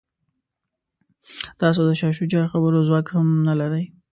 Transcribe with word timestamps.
تاسو 1.61 1.79
د 1.85 1.89
شاه 1.99 2.13
شجاع 2.17 2.45
خبرو 2.53 2.79
ځواک 2.87 3.07
هم 3.15 3.27
نه 3.47 3.53
لرئ. 3.59 3.85